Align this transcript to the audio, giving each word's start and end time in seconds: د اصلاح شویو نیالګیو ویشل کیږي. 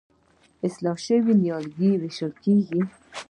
د 0.59 0.61
اصلاح 0.67 0.97
شویو 1.05 1.39
نیالګیو 1.41 1.99
ویشل 2.01 2.33
کیږي. 2.43 2.81